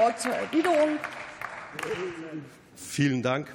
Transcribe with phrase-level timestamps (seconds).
[0.00, 0.98] Wort zur Erwiderung.
[2.74, 3.54] Vielen Dank.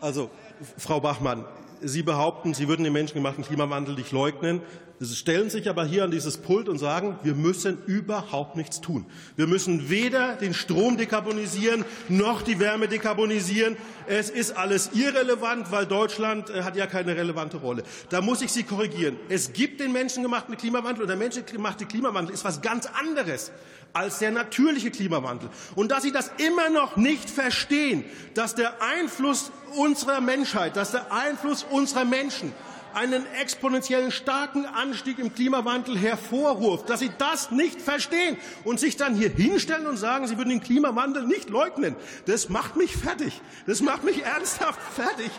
[0.00, 0.30] Also,
[0.78, 1.44] Frau Bachmann,
[1.82, 4.62] Sie behaupten, Sie würden den menschengemachten Klimawandel nicht leugnen.
[5.02, 9.06] Sie stellen sich aber hier an dieses Pult und sagen, wir müssen überhaupt nichts tun.
[9.34, 13.78] Wir müssen weder den Strom dekarbonisieren noch die Wärme dekarbonisieren.
[14.06, 17.82] Es ist alles irrelevant, weil Deutschland äh, hat ja keine relevante Rolle.
[18.10, 19.16] Da muss ich Sie korrigieren.
[19.30, 23.52] Es gibt den menschengemachten Klimawandel und der menschengemachte Klimawandel ist was ganz anderes
[23.94, 25.48] als der natürliche Klimawandel.
[25.76, 28.04] Und dass Sie das immer noch nicht verstehen,
[28.34, 32.52] dass der Einfluss unserer Menschheit, dass der Einfluss unserer Menschen
[32.94, 39.14] einen exponentiellen starken Anstieg im Klimawandel hervorruft, dass Sie das nicht verstehen und sich dann
[39.14, 41.96] hier hinstellen und sagen, Sie würden den Klimawandel nicht leugnen.
[42.26, 43.40] Das macht mich fertig.
[43.66, 45.30] Das macht mich ernsthaft fertig.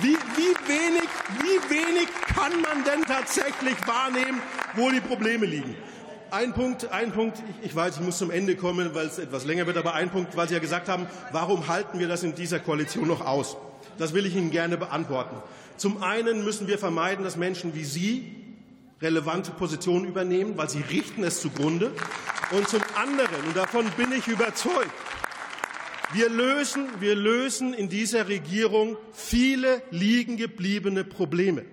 [0.00, 1.08] Wie, wie, wenig,
[1.40, 4.40] wie wenig kann man denn tatsächlich wahrnehmen,
[4.74, 5.76] wo die Probleme liegen?
[6.30, 9.66] Ein Punkt, ein Punkt, ich weiß, ich muss zum Ende kommen, weil es etwas länger
[9.66, 12.60] wird, aber ein Punkt, weil Sie ja gesagt haben, warum halten wir das in dieser
[12.60, 13.56] Koalition noch aus?
[13.96, 15.36] Das will ich Ihnen gerne beantworten.
[15.76, 18.38] Zum einen müssen wir vermeiden, dass Menschen wie Sie
[19.00, 21.92] relevante Positionen übernehmen, weil sie richten es zugrunde.
[22.50, 24.90] Und zum anderen, und davon bin ich überzeugt,
[26.12, 31.64] wir lösen, wir lösen in dieser Regierung viele liegen gebliebene Probleme.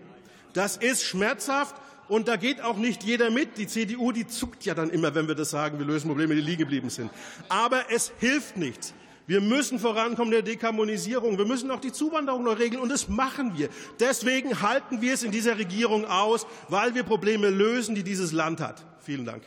[0.53, 1.75] Das ist schmerzhaft.
[2.07, 3.57] Und da geht auch nicht jeder mit.
[3.57, 6.41] Die CDU, die zuckt ja dann immer, wenn wir das sagen, wir lösen Probleme, die
[6.41, 7.09] liegen geblieben sind.
[7.49, 8.93] Aber es hilft nichts.
[9.27, 11.39] Wir müssen vorankommen in der Dekarbonisierung.
[11.39, 12.81] Wir müssen auch die Zuwanderung neu regeln.
[12.81, 13.69] Und das machen wir.
[13.99, 18.61] Deswegen halten wir es in dieser Regierung aus, weil wir Probleme lösen, die dieses Land
[18.61, 18.85] hat.
[18.99, 19.41] Vielen Dank.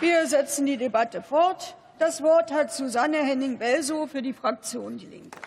[0.00, 1.76] Wir setzen die Debatte fort.
[1.98, 5.38] Das Wort hat Susanne Henning-Welsow für die Fraktion Die Linke.